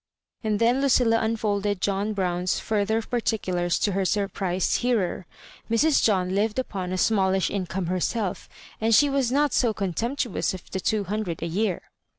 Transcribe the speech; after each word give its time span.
And 0.43 0.57
then 0.57 0.81
Lucilla 0.81 1.19
unfolded 1.21 1.79
John 1.79 2.13
Brown's 2.13 2.57
fur 2.59 2.83
ther 2.85 3.03
particulars 3.03 3.77
to 3.77 3.91
her 3.91 4.03
surprised 4.03 4.77
hearer. 4.81 5.27
Mrs. 5.69 6.03
John 6.03 6.33
lived 6.33 6.57
upon 6.57 6.91
a 6.91 6.95
sii^alllsh 6.95 7.51
income 7.51 7.85
herself, 7.85 8.49
and 8.81 8.95
she 8.95 9.11
was 9.11 9.31
not 9.31 9.53
so 9.53 9.75
contemptuous 9.75 10.55
of 10.55 10.71
the 10.71 10.79
two 10.79 11.03
hun 11.03 11.21
dred 11.21 11.43
a 11.43 11.47
year. 11.47 11.83